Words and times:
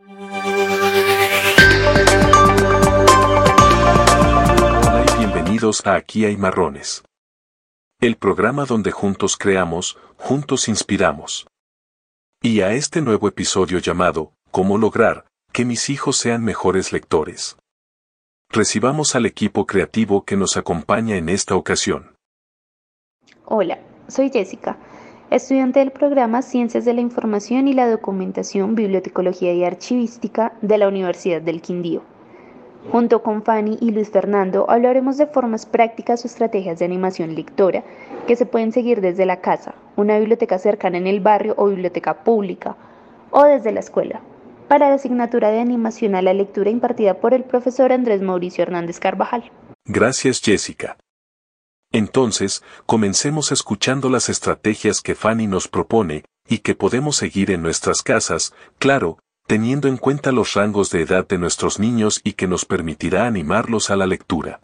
Hola 0.00 0.36
y 5.12 5.18
bienvenidos 5.18 5.84
a 5.84 5.96
Aquí 5.96 6.24
hay 6.24 6.36
marrones. 6.36 7.02
El 8.00 8.16
programa 8.16 8.64
donde 8.64 8.92
juntos 8.92 9.36
creamos, 9.36 9.98
juntos 10.16 10.68
inspiramos. 10.68 11.48
Y 12.40 12.60
a 12.60 12.74
este 12.74 13.00
nuevo 13.00 13.26
episodio 13.26 13.80
llamado, 13.80 14.34
¿Cómo 14.52 14.78
lograr 14.78 15.26
que 15.52 15.64
mis 15.64 15.90
hijos 15.90 16.16
sean 16.16 16.44
mejores 16.44 16.92
lectores? 16.92 17.56
Recibamos 18.50 19.16
al 19.16 19.26
equipo 19.26 19.66
creativo 19.66 20.24
que 20.24 20.36
nos 20.36 20.56
acompaña 20.56 21.16
en 21.16 21.28
esta 21.28 21.56
ocasión. 21.56 22.14
Hola, 23.46 23.80
soy 24.06 24.30
Jessica, 24.30 24.78
estudiante 25.30 25.80
del 25.80 25.90
programa 25.90 26.40
Ciencias 26.42 26.84
de 26.84 26.94
la 26.94 27.02
Información 27.02 27.68
y 27.68 27.74
la 27.74 27.88
Documentación, 27.88 28.74
Bibliotecología 28.74 29.52
y 29.52 29.64
Archivística 29.64 30.54
de 30.62 30.78
la 30.78 30.88
Universidad 30.88 31.42
del 31.42 31.60
Quindío. 31.60 32.02
Junto 32.90 33.22
con 33.22 33.42
Fanny 33.42 33.76
y 33.80 33.90
Luis 33.90 34.08
Fernando 34.08 34.64
hablaremos 34.70 35.18
de 35.18 35.26
formas 35.26 35.66
prácticas 35.66 36.24
o 36.24 36.28
estrategias 36.28 36.78
de 36.78 36.86
animación 36.86 37.34
lectora 37.34 37.84
que 38.26 38.36
se 38.36 38.46
pueden 38.46 38.72
seguir 38.72 39.02
desde 39.02 39.26
la 39.26 39.40
casa, 39.40 39.74
una 39.96 40.18
biblioteca 40.18 40.58
cercana 40.58 40.96
en 40.96 41.06
el 41.06 41.20
barrio 41.20 41.54
o 41.58 41.66
biblioteca 41.66 42.24
pública, 42.24 42.76
o 43.30 43.44
desde 43.44 43.72
la 43.72 43.80
escuela, 43.80 44.22
para 44.68 44.88
la 44.88 44.94
asignatura 44.94 45.50
de 45.50 45.60
animación 45.60 46.14
a 46.14 46.22
la 46.22 46.32
lectura 46.32 46.70
impartida 46.70 47.14
por 47.14 47.34
el 47.34 47.44
profesor 47.44 47.92
Andrés 47.92 48.22
Mauricio 48.22 48.62
Hernández 48.62 48.98
Carvajal. 48.98 49.50
Gracias 49.84 50.40
Jessica. 50.42 50.96
Entonces, 51.92 52.62
comencemos 52.86 53.50
escuchando 53.50 54.10
las 54.10 54.28
estrategias 54.28 55.00
que 55.00 55.14
Fanny 55.14 55.46
nos 55.46 55.68
propone 55.68 56.24
y 56.46 56.58
que 56.58 56.74
podemos 56.74 57.16
seguir 57.16 57.50
en 57.50 57.62
nuestras 57.62 58.02
casas, 58.02 58.52
claro, 58.78 59.18
teniendo 59.46 59.88
en 59.88 59.96
cuenta 59.96 60.30
los 60.30 60.52
rangos 60.54 60.90
de 60.90 61.02
edad 61.02 61.26
de 61.26 61.38
nuestros 61.38 61.78
niños 61.78 62.20
y 62.22 62.34
que 62.34 62.46
nos 62.46 62.66
permitirá 62.66 63.26
animarlos 63.26 63.90
a 63.90 63.96
la 63.96 64.06
lectura. 64.06 64.60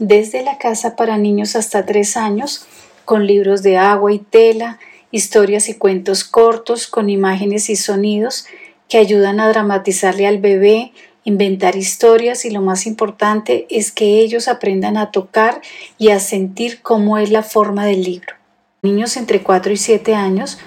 Desde 0.00 0.42
la 0.42 0.58
casa 0.58 0.96
para 0.96 1.18
niños 1.18 1.54
hasta 1.54 1.86
tres 1.86 2.16
años, 2.16 2.66
con 3.04 3.26
libros 3.26 3.62
de 3.62 3.78
agua 3.78 4.12
y 4.12 4.18
tela, 4.18 4.78
historias 5.12 5.68
y 5.68 5.74
cuentos 5.74 6.24
cortos 6.24 6.88
con 6.88 7.08
imágenes 7.08 7.70
y 7.70 7.76
sonidos 7.76 8.46
que 8.88 8.98
ayudan 8.98 9.38
a 9.38 9.48
dramatizarle 9.48 10.26
al 10.26 10.38
bebé, 10.38 10.92
inventar 11.28 11.76
historias 11.76 12.44
y 12.44 12.50
lo 12.50 12.62
más 12.62 12.86
importante 12.86 13.66
es 13.70 13.92
que 13.92 14.20
ellos 14.20 14.48
aprendan 14.48 14.96
a 14.96 15.10
tocar 15.10 15.60
y 15.98 16.08
a 16.08 16.20
sentir 16.20 16.80
cómo 16.80 17.18
es 17.18 17.30
la 17.30 17.42
forma 17.42 17.84
del 17.84 18.02
libro. 18.02 18.34
Niños 18.82 19.16
entre 19.16 19.42
4 19.42 19.72
y 19.72 19.76
7 19.76 20.14
años 20.14 20.58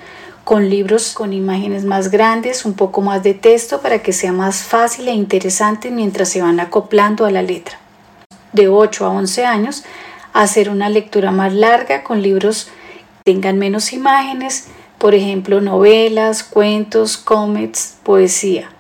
con 0.44 0.70
libros 0.70 1.14
con 1.14 1.34
imágenes 1.34 1.84
más 1.84 2.12
grandes, 2.12 2.66
un 2.66 2.74
poco 2.74 3.02
más 3.02 3.24
de 3.24 3.34
texto 3.34 3.82
para 3.82 4.00
que 4.00 4.14
sea 4.14 4.32
más 4.32 4.64
fácil 4.64 5.08
e 5.08 5.14
interesante 5.14 5.92
mientras 5.92 6.30
se 6.30 6.42
van 6.42 6.60
acoplando 6.60 7.26
a 7.26 7.32
la 7.32 7.42
letra. 7.42 7.80
De 8.54 8.68
8 8.68 9.06
a 9.06 9.10
11 9.10 9.46
años, 9.46 9.84
hacer 10.34 10.70
una 10.70 10.90
lectura 10.90 11.32
más 11.32 11.54
larga 11.54 12.04
con 12.04 12.22
libros 12.22 12.66
que 13.24 13.34
tengan 13.34 13.58
menos 13.58 13.94
imágenes, 13.94 14.68
por 14.98 15.16
ejemplo, 15.16 15.62
novelas, 15.62 16.44
cuentos, 16.44 17.18
cómics, 17.18 17.98
poesía. 18.04 18.72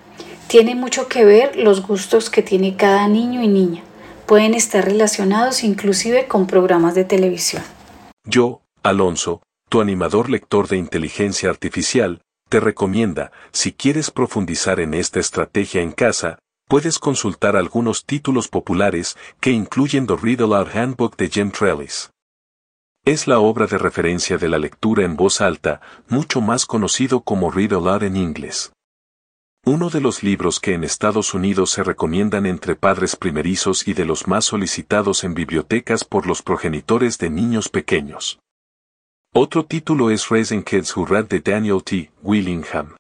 Tiene 0.51 0.75
mucho 0.75 1.07
que 1.07 1.23
ver 1.23 1.55
los 1.55 1.81
gustos 1.81 2.29
que 2.29 2.41
tiene 2.41 2.75
cada 2.75 3.07
niño 3.07 3.41
y 3.41 3.47
niña. 3.47 3.83
Pueden 4.25 4.53
estar 4.53 4.83
relacionados 4.83 5.63
inclusive 5.63 6.27
con 6.27 6.45
programas 6.45 6.93
de 6.93 7.05
televisión. 7.05 7.63
Yo, 8.25 8.61
Alonso, 8.83 9.41
tu 9.69 9.79
animador 9.79 10.29
lector 10.29 10.67
de 10.67 10.75
inteligencia 10.75 11.49
artificial, 11.49 12.19
te 12.49 12.59
recomienda, 12.59 13.31
si 13.53 13.71
quieres 13.71 14.11
profundizar 14.11 14.81
en 14.81 14.93
esta 14.93 15.21
estrategia 15.21 15.83
en 15.83 15.93
casa, 15.93 16.37
puedes 16.67 16.99
consultar 16.99 17.55
algunos 17.55 18.03
títulos 18.03 18.49
populares 18.49 19.15
que 19.39 19.51
incluyen 19.51 20.05
The 20.05 20.17
Read 20.17 20.41
Aloud 20.41 20.75
Handbook 20.75 21.15
de 21.15 21.29
Jim 21.29 21.51
Trellis. 21.51 22.09
Es 23.05 23.25
la 23.25 23.39
obra 23.39 23.67
de 23.67 23.77
referencia 23.77 24.37
de 24.37 24.49
la 24.49 24.59
lectura 24.59 25.05
en 25.05 25.15
voz 25.15 25.39
alta, 25.39 25.79
mucho 26.09 26.41
más 26.41 26.65
conocido 26.65 27.21
como 27.21 27.51
Read 27.51 27.71
Aloud 27.71 28.03
en 28.03 28.17
inglés. 28.17 28.73
Uno 29.63 29.91
de 29.91 30.01
los 30.01 30.23
libros 30.23 30.59
que 30.59 30.73
en 30.73 30.83
Estados 30.83 31.35
Unidos 31.35 31.69
se 31.69 31.83
recomiendan 31.83 32.47
entre 32.47 32.75
padres 32.75 33.15
primerizos 33.15 33.87
y 33.87 33.93
de 33.93 34.05
los 34.05 34.27
más 34.27 34.45
solicitados 34.45 35.23
en 35.23 35.35
bibliotecas 35.35 36.03
por 36.03 36.25
los 36.25 36.41
progenitores 36.41 37.19
de 37.19 37.29
niños 37.29 37.69
pequeños. 37.69 38.39
Otro 39.31 39.63
título 39.63 40.09
es 40.09 40.29
Raising 40.29 40.63
Kids 40.63 40.97
Who 40.97 41.05
Read 41.05 41.25
de 41.25 41.41
Daniel 41.41 41.83
T. 41.83 42.09
Willingham. 42.23 42.95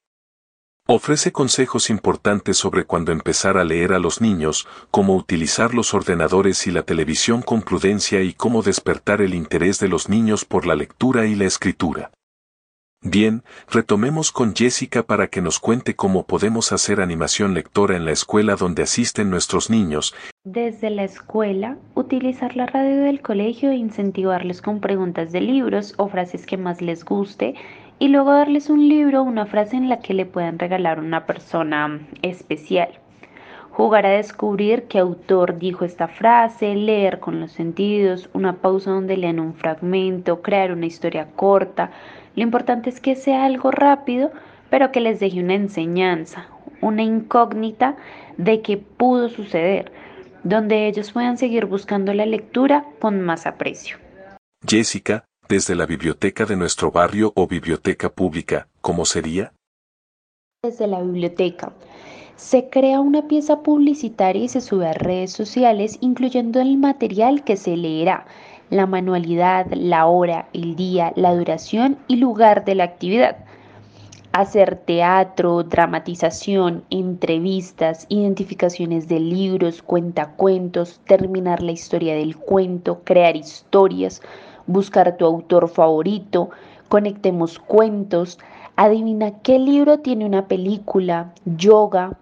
Ofrece 0.87 1.31
consejos 1.31 1.89
importantes 1.89 2.57
sobre 2.57 2.85
cuándo 2.85 3.11
empezar 3.11 3.57
a 3.57 3.63
leer 3.63 3.91
a 3.91 3.99
los 3.99 4.21
niños, 4.21 4.67
cómo 4.91 5.15
utilizar 5.15 5.73
los 5.73 5.95
ordenadores 5.95 6.67
y 6.67 6.71
la 6.71 6.83
televisión 6.83 7.41
con 7.41 7.63
prudencia 7.63 8.21
y 8.21 8.33
cómo 8.33 8.61
despertar 8.61 9.23
el 9.23 9.33
interés 9.33 9.79
de 9.79 9.87
los 9.87 10.09
niños 10.09 10.45
por 10.45 10.67
la 10.67 10.75
lectura 10.75 11.25
y 11.25 11.33
la 11.33 11.45
escritura. 11.45 12.11
Bien, 13.03 13.41
retomemos 13.67 14.31
con 14.31 14.53
Jessica 14.53 15.01
para 15.01 15.25
que 15.25 15.41
nos 15.41 15.59
cuente 15.59 15.95
cómo 15.95 16.27
podemos 16.27 16.71
hacer 16.71 17.01
animación 17.01 17.55
lectora 17.55 17.97
en 17.97 18.05
la 18.05 18.11
escuela 18.11 18.55
donde 18.55 18.83
asisten 18.83 19.31
nuestros 19.31 19.71
niños. 19.71 20.13
Desde 20.43 20.91
la 20.91 21.03
escuela, 21.03 21.79
utilizar 21.95 22.55
la 22.55 22.67
radio 22.67 23.01
del 23.01 23.23
colegio 23.23 23.71
e 23.71 23.75
incentivarles 23.75 24.61
con 24.61 24.81
preguntas 24.81 25.31
de 25.31 25.41
libros 25.41 25.95
o 25.97 26.09
frases 26.09 26.45
que 26.45 26.57
más 26.57 26.79
les 26.79 27.03
guste 27.03 27.55
y 27.97 28.09
luego 28.09 28.33
darles 28.33 28.69
un 28.69 28.87
libro 28.87 29.21
o 29.21 29.23
una 29.23 29.47
frase 29.47 29.77
en 29.77 29.89
la 29.89 29.99
que 29.99 30.13
le 30.13 30.27
puedan 30.27 30.59
regalar 30.59 30.99
una 30.99 31.25
persona 31.25 32.07
especial. 32.21 32.99
Jugar 33.71 34.05
a 34.05 34.09
descubrir 34.09 34.83
qué 34.83 34.99
autor 34.99 35.57
dijo 35.57 35.85
esta 35.85 36.07
frase, 36.07 36.75
leer 36.75 37.19
con 37.19 37.39
los 37.39 37.53
sentidos, 37.53 38.29
una 38.33 38.57
pausa 38.57 38.91
donde 38.91 39.17
lean 39.17 39.39
un 39.39 39.55
fragmento, 39.55 40.41
crear 40.41 40.73
una 40.73 40.85
historia 40.85 41.29
corta, 41.35 41.89
lo 42.35 42.43
importante 42.43 42.89
es 42.89 42.99
que 42.99 43.15
sea 43.15 43.45
algo 43.45 43.71
rápido, 43.71 44.31
pero 44.69 44.91
que 44.91 45.01
les 45.01 45.19
deje 45.19 45.41
una 45.41 45.55
enseñanza, 45.55 46.47
una 46.81 47.03
incógnita 47.03 47.97
de 48.37 48.61
qué 48.61 48.77
pudo 48.77 49.29
suceder, 49.29 49.91
donde 50.43 50.87
ellos 50.87 51.11
puedan 51.11 51.37
seguir 51.37 51.65
buscando 51.65 52.13
la 52.13 52.25
lectura 52.25 52.85
con 52.99 53.21
más 53.21 53.45
aprecio. 53.45 53.97
Jessica, 54.65 55.25
desde 55.49 55.75
la 55.75 55.85
biblioteca 55.85 56.45
de 56.45 56.55
nuestro 56.55 56.91
barrio 56.91 57.33
o 57.35 57.47
biblioteca 57.47 58.09
pública, 58.09 58.67
¿cómo 58.79 59.05
sería? 59.05 59.53
Desde 60.63 60.87
la 60.87 61.01
biblioteca. 61.01 61.73
Se 62.37 62.69
crea 62.69 63.01
una 63.01 63.27
pieza 63.27 63.61
publicitaria 63.61 64.45
y 64.45 64.47
se 64.47 64.61
sube 64.61 64.87
a 64.87 64.93
redes 64.93 65.31
sociales 65.31 65.97
incluyendo 66.01 66.59
el 66.61 66.77
material 66.77 67.43
que 67.43 67.57
se 67.57 67.75
leerá 67.75 68.25
la 68.71 68.87
manualidad, 68.87 69.67
la 69.73 70.07
hora, 70.07 70.47
el 70.53 70.75
día, 70.75 71.11
la 71.17 71.35
duración 71.35 71.97
y 72.07 72.15
lugar 72.15 72.63
de 72.63 72.73
la 72.75 72.85
actividad. 72.85 73.35
Hacer 74.31 74.77
teatro, 74.77 75.63
dramatización, 75.63 76.85
entrevistas, 76.89 78.05
identificaciones 78.07 79.09
de 79.09 79.19
libros, 79.19 79.81
cuentacuentos, 79.81 81.01
terminar 81.05 81.61
la 81.61 81.73
historia 81.73 82.15
del 82.15 82.37
cuento, 82.37 83.01
crear 83.03 83.35
historias, 83.35 84.21
buscar 84.67 85.17
tu 85.17 85.25
autor 85.25 85.67
favorito, 85.67 86.49
conectemos 86.87 87.59
cuentos, 87.59 88.39
adivina 88.77 89.41
qué 89.41 89.59
libro 89.59 89.99
tiene 89.99 90.25
una 90.25 90.47
película, 90.47 91.33
yoga. 91.43 92.17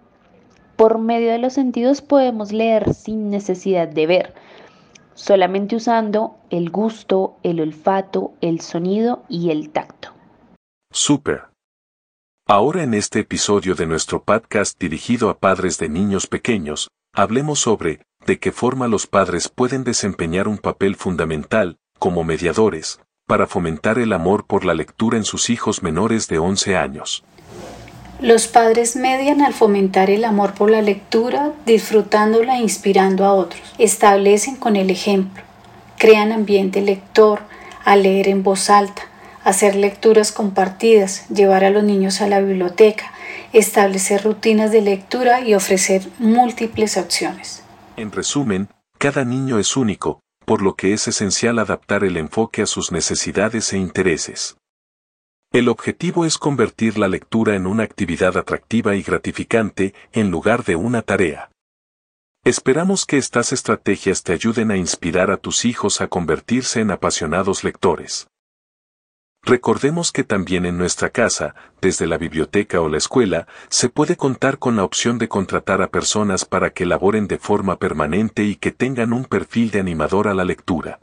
Por 0.74 0.98
medio 0.98 1.30
de 1.30 1.38
los 1.38 1.52
sentidos 1.52 2.02
podemos 2.02 2.50
leer 2.50 2.92
sin 2.92 3.30
necesidad 3.30 3.86
de 3.86 4.06
ver 4.08 4.34
solamente 5.20 5.76
usando 5.76 6.38
el 6.48 6.70
gusto, 6.70 7.36
el 7.42 7.60
olfato, 7.60 8.32
el 8.40 8.60
sonido 8.60 9.22
y 9.28 9.50
el 9.50 9.68
tacto. 9.70 10.14
Super. 10.90 11.50
Ahora 12.48 12.82
en 12.82 12.94
este 12.94 13.20
episodio 13.20 13.74
de 13.74 13.86
nuestro 13.86 14.24
podcast 14.24 14.80
dirigido 14.80 15.28
a 15.28 15.38
padres 15.38 15.78
de 15.78 15.90
niños 15.90 16.26
pequeños, 16.26 16.88
hablemos 17.14 17.60
sobre 17.60 18.00
de 18.26 18.38
qué 18.38 18.50
forma 18.50 18.88
los 18.88 19.06
padres 19.06 19.50
pueden 19.50 19.84
desempeñar 19.84 20.48
un 20.48 20.56
papel 20.56 20.96
fundamental, 20.96 21.76
como 21.98 22.24
mediadores, 22.24 23.00
para 23.26 23.46
fomentar 23.46 23.98
el 23.98 24.14
amor 24.14 24.46
por 24.46 24.64
la 24.64 24.72
lectura 24.72 25.18
en 25.18 25.24
sus 25.24 25.50
hijos 25.50 25.82
menores 25.82 26.28
de 26.28 26.38
11 26.38 26.76
años. 26.76 27.24
Los 28.20 28.48
padres 28.48 28.96
median 28.96 29.40
al 29.40 29.54
fomentar 29.54 30.10
el 30.10 30.26
amor 30.26 30.52
por 30.52 30.70
la 30.70 30.82
lectura, 30.82 31.52
disfrutándola 31.64 32.58
e 32.58 32.60
inspirando 32.60 33.24
a 33.24 33.32
otros. 33.32 33.62
Establecen 33.78 34.56
con 34.56 34.76
el 34.76 34.90
ejemplo. 34.90 35.42
Crean 35.96 36.30
ambiente 36.30 36.82
lector, 36.82 37.40
a 37.82 37.96
leer 37.96 38.28
en 38.28 38.42
voz 38.42 38.68
alta, 38.68 39.02
hacer 39.42 39.74
lecturas 39.74 40.32
compartidas, 40.32 41.26
llevar 41.30 41.64
a 41.64 41.70
los 41.70 41.82
niños 41.82 42.20
a 42.20 42.28
la 42.28 42.40
biblioteca, 42.40 43.10
establecer 43.54 44.22
rutinas 44.22 44.70
de 44.70 44.82
lectura 44.82 45.40
y 45.40 45.54
ofrecer 45.54 46.06
múltiples 46.18 46.98
opciones. 46.98 47.62
En 47.96 48.12
resumen, 48.12 48.68
cada 48.98 49.24
niño 49.24 49.58
es 49.58 49.78
único, 49.78 50.20
por 50.44 50.60
lo 50.60 50.74
que 50.74 50.92
es 50.92 51.08
esencial 51.08 51.58
adaptar 51.58 52.04
el 52.04 52.18
enfoque 52.18 52.60
a 52.60 52.66
sus 52.66 52.92
necesidades 52.92 53.72
e 53.72 53.78
intereses. 53.78 54.59
El 55.52 55.68
objetivo 55.68 56.24
es 56.24 56.38
convertir 56.38 56.96
la 56.96 57.08
lectura 57.08 57.56
en 57.56 57.66
una 57.66 57.82
actividad 57.82 58.36
atractiva 58.36 58.94
y 58.94 59.02
gratificante 59.02 59.94
en 60.12 60.30
lugar 60.30 60.62
de 60.62 60.76
una 60.76 61.02
tarea. 61.02 61.50
Esperamos 62.44 63.04
que 63.04 63.18
estas 63.18 63.52
estrategias 63.52 64.22
te 64.22 64.32
ayuden 64.32 64.70
a 64.70 64.76
inspirar 64.76 65.32
a 65.32 65.38
tus 65.38 65.64
hijos 65.64 66.00
a 66.00 66.06
convertirse 66.06 66.80
en 66.80 66.92
apasionados 66.92 67.64
lectores. 67.64 68.28
Recordemos 69.42 70.12
que 70.12 70.22
también 70.22 70.66
en 70.66 70.78
nuestra 70.78 71.10
casa, 71.10 71.56
desde 71.80 72.06
la 72.06 72.16
biblioteca 72.16 72.80
o 72.80 72.88
la 72.88 72.98
escuela, 72.98 73.48
se 73.70 73.88
puede 73.88 74.16
contar 74.16 74.58
con 74.58 74.76
la 74.76 74.84
opción 74.84 75.18
de 75.18 75.26
contratar 75.26 75.82
a 75.82 75.90
personas 75.90 76.44
para 76.44 76.70
que 76.70 76.86
laboren 76.86 77.26
de 77.26 77.38
forma 77.38 77.76
permanente 77.76 78.44
y 78.44 78.54
que 78.54 78.70
tengan 78.70 79.12
un 79.12 79.24
perfil 79.24 79.72
de 79.72 79.80
animador 79.80 80.28
a 80.28 80.34
la 80.34 80.44
lectura. 80.44 81.00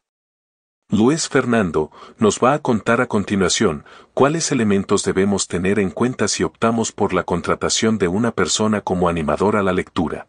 Luis 0.89 1.27
Fernando 1.27 1.91
nos 2.17 2.39
va 2.39 2.53
a 2.53 2.59
contar 2.59 3.01
a 3.01 3.07
continuación 3.07 3.83
cuáles 4.13 4.53
elementos 4.53 5.03
debemos 5.03 5.49
tener 5.49 5.79
en 5.79 5.89
cuenta 5.89 6.29
si 6.29 6.45
optamos 6.45 6.93
por 6.93 7.13
la 7.13 7.23
contratación 7.23 7.97
de 7.97 8.07
una 8.07 8.31
persona 8.31 8.79
como 8.79 9.09
animador 9.09 9.57
a 9.57 9.63
la 9.63 9.73
lectura. 9.73 10.27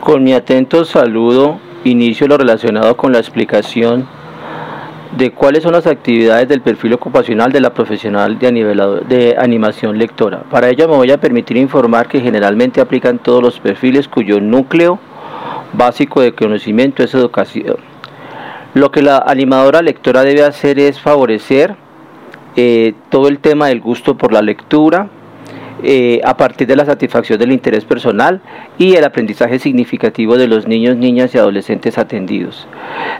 Con 0.00 0.24
mi 0.24 0.32
atento 0.32 0.86
saludo, 0.86 1.60
inicio 1.84 2.26
lo 2.26 2.38
relacionado 2.38 2.96
con 2.96 3.12
la 3.12 3.18
explicación 3.18 4.08
de 5.14 5.32
cuáles 5.32 5.62
son 5.62 5.72
las 5.72 5.86
actividades 5.86 6.48
del 6.48 6.62
perfil 6.62 6.94
ocupacional 6.94 7.52
de 7.52 7.60
la 7.60 7.74
profesional 7.74 8.38
de, 8.38 8.50
de 9.06 9.36
animación 9.38 9.98
lectora. 9.98 10.44
Para 10.44 10.70
ello 10.70 10.88
me 10.88 10.96
voy 10.96 11.10
a 11.10 11.20
permitir 11.20 11.58
informar 11.58 12.08
que 12.08 12.22
generalmente 12.22 12.80
aplican 12.80 13.18
todos 13.18 13.42
los 13.42 13.60
perfiles 13.60 14.08
cuyo 14.08 14.40
núcleo 14.40 14.98
básico 15.74 16.22
de 16.22 16.34
conocimiento 16.34 17.02
es 17.02 17.12
educación 17.12 17.93
lo 18.74 18.90
que 18.90 19.02
la 19.02 19.18
animadora 19.18 19.82
lectora 19.82 20.22
debe 20.22 20.44
hacer 20.44 20.78
es 20.78 21.00
favorecer 21.00 21.76
eh, 22.56 22.94
todo 23.08 23.28
el 23.28 23.38
tema 23.38 23.68
del 23.68 23.80
gusto 23.80 24.16
por 24.16 24.32
la 24.32 24.42
lectura, 24.42 25.08
eh, 25.82 26.20
a 26.24 26.36
partir 26.36 26.66
de 26.66 26.76
la 26.76 26.84
satisfacción 26.84 27.38
del 27.38 27.52
interés 27.52 27.84
personal 27.84 28.40
y 28.78 28.94
el 28.94 29.04
aprendizaje 29.04 29.58
significativo 29.58 30.36
de 30.36 30.48
los 30.48 30.66
niños, 30.66 30.96
niñas 30.96 31.34
y 31.34 31.38
adolescentes 31.38 31.98
atendidos. 31.98 32.66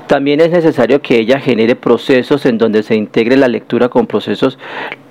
También 0.07 0.41
es 0.41 0.51
necesario 0.51 1.01
que 1.03 1.19
ella 1.19 1.41
genere 1.41 1.77
procesos 1.77 2.47
en 2.47 2.59
donde 2.59 2.83
se 2.83 2.95
integre 2.95 3.37
la 3.37 3.49
lectura 3.49 3.89
con 3.89 4.07
procesos 4.07 4.59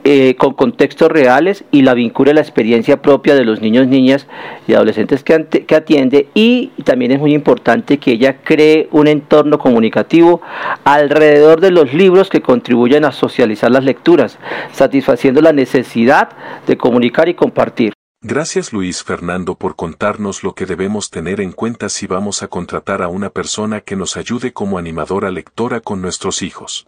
eh, 0.05 0.35
con 0.35 0.53
contextos 0.53 1.09
reales 1.09 1.63
y 1.71 1.81
la 1.81 1.93
vincule 1.93 2.31
a 2.31 2.33
la 2.33 2.41
experiencia 2.41 3.01
propia 3.01 3.35
de 3.35 3.45
los 3.45 3.61
niños, 3.61 3.87
niñas 3.87 4.27
y 4.67 4.73
adolescentes 4.73 5.23
que, 5.23 5.45
que 5.45 5.75
atiende 5.75 6.27
y 6.33 6.71
también 6.83 7.13
es 7.13 7.19
muy 7.19 7.33
importante 7.33 7.99
que 7.99 8.11
ella 8.11 8.39
cree 8.43 8.89
un 8.91 9.07
entorno 9.07 9.59
comunicativo 9.59 10.41
alrededor 10.83 11.61
de 11.61 11.71
los 11.71 11.93
libros 11.93 12.29
que 12.29 12.41
contribuyen 12.41 13.05
a 13.05 13.13
socializar 13.13 13.71
las 13.71 13.85
lecturas, 13.85 14.39
satisfaciendo 14.73 15.41
la 15.41 15.53
necesidad 15.53 16.31
de 16.67 16.75
comunicar 16.75 17.29
y 17.29 17.35
compartir. 17.35 17.92
Gracias 18.25 18.71
Luis 18.71 19.03
Fernando 19.03 19.55
por 19.55 19.75
contarnos 19.75 20.43
lo 20.43 20.55
que 20.55 20.65
debemos 20.65 21.09
tener 21.09 21.41
en 21.41 21.51
cuenta 21.51 21.89
si 21.89 22.07
vamos 22.07 22.41
a 22.41 22.47
contratar 22.47 23.01
a 23.01 23.09
una 23.09 23.29
persona 23.29 23.81
que 23.81 23.97
nos 23.97 24.15
ayude 24.15 24.53
como 24.53 24.77
animadora 24.77 25.29
lectora 25.29 25.81
con 25.81 26.01
nuestros 26.01 26.41
hijos. 26.41 26.87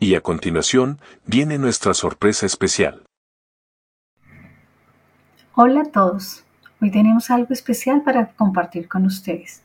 Y 0.00 0.16
a 0.16 0.20
continuación, 0.20 0.98
viene 1.24 1.58
nuestra 1.58 1.94
sorpresa 1.94 2.44
especial. 2.44 3.04
Hola 5.54 5.82
a 5.82 5.92
todos. 5.92 6.42
Hoy 6.80 6.90
tenemos 6.90 7.30
algo 7.30 7.52
especial 7.54 8.02
para 8.02 8.32
compartir 8.32 8.88
con 8.88 9.06
ustedes. 9.06 9.62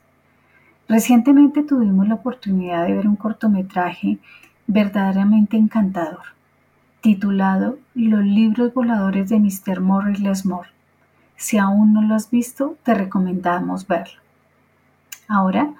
Recientemente 0.88 1.64
tuvimos 1.64 2.06
la 2.06 2.14
oportunidad 2.14 2.86
de 2.86 2.94
ver 2.94 3.08
un 3.08 3.16
cortometraje 3.16 4.18
verdaderamente 4.68 5.56
encantador, 5.56 6.37
titulado 7.00 7.78
Los 7.94 8.24
libros 8.24 8.74
voladores 8.74 9.28
de 9.28 9.38
Mr. 9.38 9.80
Morris 9.80 10.20
Lesmore. 10.20 10.70
Si 11.36 11.56
aún 11.56 11.92
no 11.92 12.02
lo 12.02 12.14
has 12.14 12.30
visto, 12.30 12.76
te 12.82 12.94
recomendamos 12.94 13.86
verlo. 13.86 14.20
Ahora, 15.28 15.74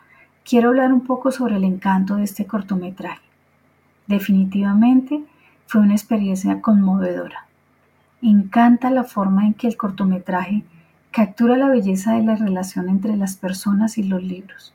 quiero 0.45 0.69
hablar 0.69 0.93
un 0.93 1.01
poco 1.01 1.33
sobre 1.33 1.57
el 1.57 1.65
encanto 1.65 2.17
de 2.17 2.25
este 2.25 2.47
cortometraje. 2.47 3.23
Definitivamente 4.07 5.25
fue 5.67 5.81
una 5.81 5.95
experiencia 5.95 6.61
conmovedora. 6.61 7.47
Encanta 8.23 8.91
la 8.91 9.05
forma 9.05 9.47
en 9.47 9.55
que 9.55 9.67
el 9.67 9.77
cortometraje 9.77 10.65
captura 11.11 11.57
la 11.57 11.69
belleza 11.69 12.15
de 12.15 12.23
la 12.23 12.37
relación 12.37 12.89
entre 12.89 13.17
las 13.17 13.37
personas 13.37 13.99
y 13.99 14.05
los 14.05 14.23
libros. 14.23 14.73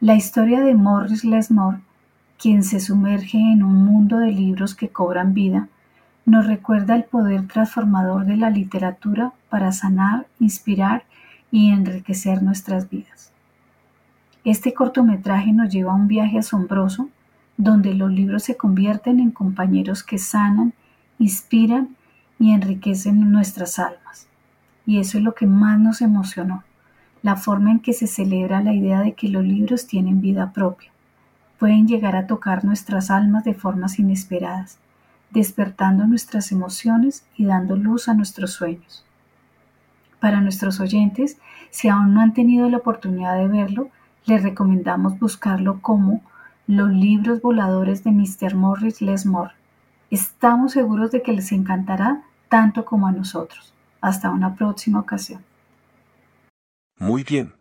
La 0.00 0.16
historia 0.16 0.60
de 0.60 0.74
Morris 0.74 1.24
Lesmore, 1.24 1.78
quien 2.42 2.64
se 2.64 2.80
sumerge 2.80 3.38
en 3.38 3.62
un 3.62 3.84
mundo 3.84 4.18
de 4.18 4.32
libros 4.32 4.74
que 4.74 4.88
cobran 4.88 5.32
vida, 5.32 5.68
nos 6.26 6.44
recuerda 6.44 6.96
el 6.96 7.04
poder 7.04 7.46
transformador 7.46 8.26
de 8.26 8.36
la 8.36 8.50
literatura 8.50 9.32
para 9.48 9.70
sanar, 9.70 10.26
inspirar 10.40 11.04
y 11.52 11.70
enriquecer 11.70 12.42
nuestras 12.42 12.90
vidas. 12.90 13.30
Este 14.42 14.74
cortometraje 14.74 15.52
nos 15.52 15.72
lleva 15.72 15.92
a 15.92 15.94
un 15.94 16.08
viaje 16.08 16.40
asombroso 16.40 17.10
donde 17.56 17.94
los 17.94 18.10
libros 18.10 18.42
se 18.42 18.56
convierten 18.56 19.20
en 19.20 19.30
compañeros 19.30 20.02
que 20.02 20.18
sanan, 20.18 20.72
inspiran 21.20 21.94
y 22.40 22.50
enriquecen 22.50 23.30
nuestras 23.30 23.78
almas. 23.78 24.26
Y 24.84 24.98
eso 24.98 25.16
es 25.16 25.22
lo 25.22 25.36
que 25.36 25.46
más 25.46 25.78
nos 25.78 26.00
emocionó, 26.00 26.64
la 27.22 27.36
forma 27.36 27.70
en 27.70 27.78
que 27.78 27.92
se 27.92 28.08
celebra 28.08 28.64
la 28.64 28.74
idea 28.74 29.00
de 29.00 29.12
que 29.12 29.28
los 29.28 29.44
libros 29.44 29.86
tienen 29.86 30.20
vida 30.20 30.52
propia. 30.52 30.91
Pueden 31.62 31.86
llegar 31.86 32.16
a 32.16 32.26
tocar 32.26 32.64
nuestras 32.64 33.08
almas 33.08 33.44
de 33.44 33.54
formas 33.54 34.00
inesperadas, 34.00 34.80
despertando 35.30 36.08
nuestras 36.08 36.50
emociones 36.50 37.24
y 37.36 37.44
dando 37.44 37.76
luz 37.76 38.08
a 38.08 38.14
nuestros 38.14 38.50
sueños. 38.50 39.06
Para 40.18 40.40
nuestros 40.40 40.80
oyentes, 40.80 41.38
si 41.70 41.86
aún 41.86 42.14
no 42.14 42.20
han 42.20 42.34
tenido 42.34 42.68
la 42.68 42.78
oportunidad 42.78 43.38
de 43.38 43.46
verlo, 43.46 43.90
les 44.24 44.42
recomendamos 44.42 45.20
buscarlo 45.20 45.80
como 45.80 46.20
los 46.66 46.90
libros 46.90 47.40
voladores 47.40 48.02
de 48.02 48.10
Mr. 48.10 48.56
Morris 48.56 49.00
Lesmore. 49.00 49.54
Estamos 50.10 50.72
seguros 50.72 51.12
de 51.12 51.22
que 51.22 51.32
les 51.32 51.52
encantará 51.52 52.24
tanto 52.48 52.84
como 52.84 53.06
a 53.06 53.12
nosotros. 53.12 53.72
Hasta 54.00 54.30
una 54.30 54.56
próxima 54.56 54.98
ocasión. 54.98 55.44
Muy 56.98 57.22
bien. 57.22 57.52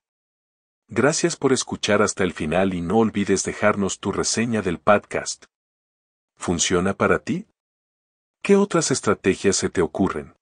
Gracias 0.94 1.38
por 1.38 1.54
escuchar 1.54 2.02
hasta 2.02 2.26
el 2.26 2.34
final 2.34 2.74
y 2.74 2.82
no 2.82 2.98
olvides 2.98 3.46
dejarnos 3.46 4.02
tu 4.02 4.12
reseña 4.12 4.62
del 4.62 4.78
podcast. 4.78 5.46
¿Funciona 6.36 6.94
para 6.94 7.20
ti? 7.20 7.48
¿Qué 8.44 8.58
otras 8.58 8.92
estrategias 8.92 9.56
se 9.56 9.70
te 9.70 9.82
ocurren? 9.82 10.36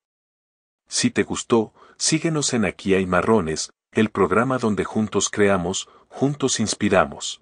Si 0.88 1.12
te 1.12 1.22
gustó, 1.22 1.72
síguenos 2.00 2.52
en 2.56 2.66
Aquí 2.66 2.96
hay 2.96 3.06
marrones, 3.06 3.70
el 3.92 4.10
programa 4.10 4.58
donde 4.58 4.86
juntos 4.86 5.30
creamos, 5.30 5.88
juntos 6.08 6.60
inspiramos. 6.60 7.40